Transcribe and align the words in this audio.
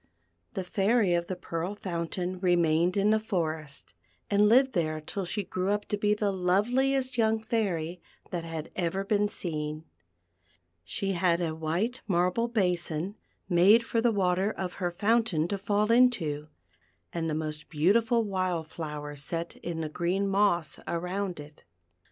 The 0.55 0.63
Fairy 0.63 1.13
of 1.13 1.27
the 1.27 1.35
Pearl 1.35 1.75
Fountain 1.75 2.39
remained 2.39 2.97
in 2.97 3.11
the 3.11 3.19
forest, 3.19 3.93
and 4.31 4.49
lived 4.49 4.73
there 4.73 4.99
till 4.99 5.25
she 5.25 5.43
grew 5.43 5.69
up 5.69 5.85
to 5.89 5.95
be 5.97 6.15
the 6.15 6.31
loveliest 6.31 7.19
young 7.19 7.39
Fairy 7.39 8.01
that 8.31 8.43
had 8.43 8.71
ever 8.75 9.03
been 9.05 9.29
seen. 9.29 9.85
She 10.83 11.11
had 11.11 11.39
a 11.39 11.53
white 11.53 12.01
marble 12.07 12.47
basin, 12.47 13.13
made 13.47 13.83
for 13.85 14.01
the 14.01 14.11
water 14.11 14.49
of 14.49 14.73
her 14.81 14.89
fountain 14.89 15.47
to 15.49 15.57
fall 15.59 15.91
into, 15.91 16.47
and 17.13 17.29
the 17.29 17.35
most 17.35 17.69
beautiful 17.69 18.23
wild 18.23 18.69
flowers 18.69 19.21
set 19.21 19.55
in 19.57 19.81
the 19.81 19.87
green 19.87 20.27
moss 20.27 20.79
around 20.87 21.39
it. 21.39 21.63